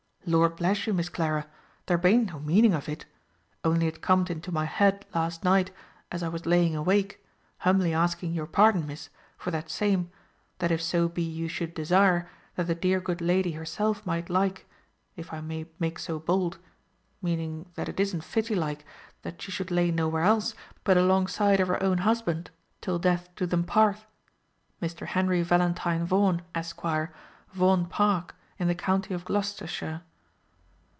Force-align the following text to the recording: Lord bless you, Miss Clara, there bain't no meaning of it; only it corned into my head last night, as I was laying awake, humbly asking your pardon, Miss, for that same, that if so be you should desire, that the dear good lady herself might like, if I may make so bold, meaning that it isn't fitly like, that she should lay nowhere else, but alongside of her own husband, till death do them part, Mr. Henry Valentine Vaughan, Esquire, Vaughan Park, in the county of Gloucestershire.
Lord 0.27 0.55
bless 0.57 0.85
you, 0.85 0.93
Miss 0.93 1.09
Clara, 1.09 1.47
there 1.87 1.97
bain't 1.97 2.27
no 2.31 2.39
meaning 2.39 2.75
of 2.75 2.87
it; 2.87 3.07
only 3.63 3.87
it 3.87 4.03
corned 4.03 4.29
into 4.29 4.51
my 4.51 4.65
head 4.65 5.03
last 5.15 5.43
night, 5.43 5.71
as 6.11 6.21
I 6.21 6.27
was 6.27 6.45
laying 6.45 6.75
awake, 6.75 7.25
humbly 7.57 7.91
asking 7.91 8.35
your 8.35 8.45
pardon, 8.45 8.85
Miss, 8.85 9.09
for 9.35 9.49
that 9.49 9.71
same, 9.71 10.11
that 10.59 10.69
if 10.69 10.79
so 10.79 11.09
be 11.09 11.23
you 11.23 11.47
should 11.47 11.73
desire, 11.73 12.29
that 12.53 12.67
the 12.67 12.75
dear 12.75 13.01
good 13.01 13.19
lady 13.19 13.53
herself 13.53 14.05
might 14.05 14.29
like, 14.29 14.69
if 15.15 15.33
I 15.33 15.41
may 15.41 15.65
make 15.79 15.97
so 15.97 16.19
bold, 16.19 16.59
meaning 17.19 17.71
that 17.73 17.89
it 17.89 17.99
isn't 17.99 18.21
fitly 18.23 18.55
like, 18.55 18.85
that 19.23 19.41
she 19.41 19.49
should 19.51 19.71
lay 19.71 19.89
nowhere 19.89 20.21
else, 20.21 20.53
but 20.83 20.97
alongside 20.97 21.59
of 21.59 21.67
her 21.67 21.81
own 21.81 21.97
husband, 21.97 22.51
till 22.79 22.99
death 22.99 23.27
do 23.35 23.47
them 23.47 23.63
part, 23.63 24.05
Mr. 24.83 25.07
Henry 25.07 25.41
Valentine 25.41 26.05
Vaughan, 26.05 26.43
Esquire, 26.53 27.11
Vaughan 27.53 27.87
Park, 27.87 28.35
in 28.59 28.67
the 28.67 28.75
county 28.75 29.15
of 29.15 29.25
Gloucestershire. 29.25 30.03